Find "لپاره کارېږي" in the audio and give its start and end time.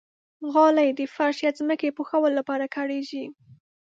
2.37-3.25